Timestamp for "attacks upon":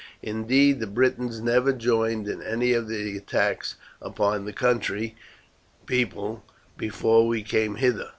3.17-4.45